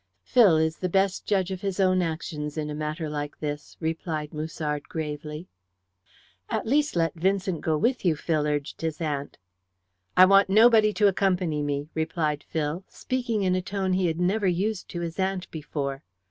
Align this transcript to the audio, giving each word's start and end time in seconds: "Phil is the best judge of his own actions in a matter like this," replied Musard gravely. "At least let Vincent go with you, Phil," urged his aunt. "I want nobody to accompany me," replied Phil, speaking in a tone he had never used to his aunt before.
"Phil 0.23 0.57
is 0.57 0.77
the 0.77 0.89
best 0.89 1.27
judge 1.27 1.51
of 1.51 1.61
his 1.61 1.79
own 1.79 2.01
actions 2.01 2.57
in 2.57 2.71
a 2.71 2.73
matter 2.73 3.07
like 3.07 3.37
this," 3.39 3.77
replied 3.79 4.33
Musard 4.33 4.89
gravely. 4.89 5.47
"At 6.49 6.65
least 6.65 6.95
let 6.95 7.13
Vincent 7.13 7.61
go 7.61 7.77
with 7.77 8.03
you, 8.03 8.15
Phil," 8.15 8.47
urged 8.47 8.81
his 8.81 8.99
aunt. 8.99 9.37
"I 10.17 10.25
want 10.25 10.49
nobody 10.49 10.91
to 10.93 11.07
accompany 11.07 11.61
me," 11.61 11.89
replied 11.93 12.43
Phil, 12.49 12.83
speaking 12.87 13.43
in 13.43 13.53
a 13.53 13.61
tone 13.61 13.93
he 13.93 14.07
had 14.07 14.19
never 14.19 14.47
used 14.47 14.89
to 14.89 15.01
his 15.01 15.19
aunt 15.19 15.47
before. 15.51 16.03